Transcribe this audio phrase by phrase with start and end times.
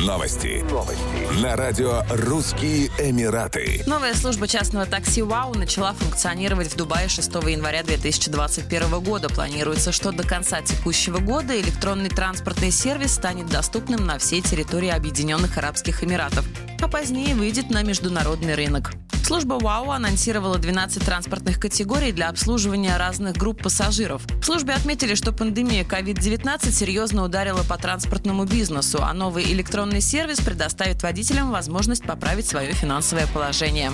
[0.00, 0.62] Новости.
[0.70, 1.40] Новости.
[1.40, 3.82] На радио «Русские Эмираты».
[3.86, 9.28] Новая служба частного такси «Вау» начала функционировать в Дубае 6 января 2021 года.
[9.28, 15.56] Планируется, что до конца текущего года электронный транспортный сервис станет доступным на всей территории Объединенных
[15.58, 16.44] Арабских Эмиратов,
[16.84, 18.92] а позднее выйдет на международный рынок.
[19.24, 24.22] Служба ВАУ анонсировала 12 транспортных категорий для обслуживания разных групп пассажиров.
[24.26, 30.40] В службе отметили, что пандемия COVID-19 серьезно ударила по транспортному бизнесу, а новый электронный сервис
[30.40, 33.90] предоставит водителям возможность поправить свое финансовое положение.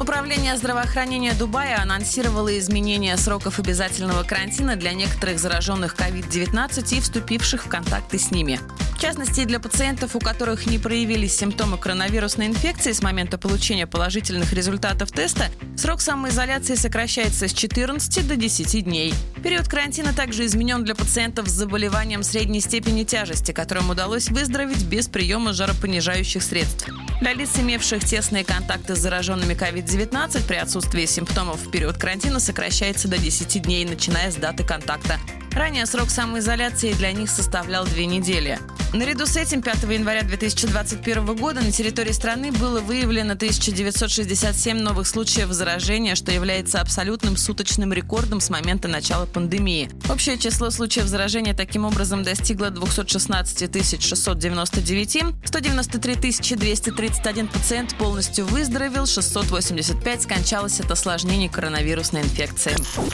[0.00, 7.68] Управление здравоохранения Дубая анонсировало изменение сроков обязательного карантина для некоторых зараженных COVID-19 и вступивших в
[7.68, 8.58] контакты с ними.
[8.96, 14.54] В частности, для пациентов, у которых не проявились симптомы коронавирусной инфекции с момента получения положительных
[14.54, 19.12] результатов теста, срок самоизоляции сокращается с 14 до 10 дней.
[19.42, 25.08] Период карантина также изменен для пациентов с заболеванием средней степени тяжести, которым удалось выздороветь без
[25.08, 26.90] приема жаропонижающих средств.
[27.22, 33.08] Для лиц, имевших тесные контакты с зараженными COVID-19 при отсутствии симптомов в период карантина сокращается
[33.08, 35.18] до 10 дней, начиная с даты контакта.
[35.52, 38.58] Ранее срок самоизоляции для них составлял две недели.
[38.92, 45.52] Наряду с этим 5 января 2021 года на территории страны было выявлено 1967 новых случаев
[45.52, 49.88] заражения, что является абсолютным суточным рекордом с момента начала пандемии.
[50.08, 60.22] Общее число случаев заражения таким образом достигло 216 699, 193 231 пациент полностью выздоровел, 685
[60.22, 62.72] скончалось от осложнений коронавирусной инфекции.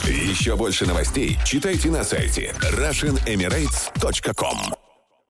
[0.09, 4.86] Еще больше новостей читайте на сайте RussianEmirates.com